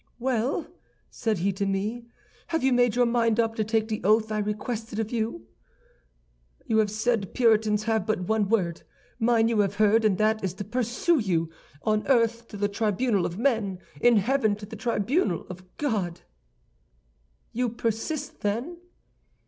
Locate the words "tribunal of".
12.67-13.37, 14.75-15.63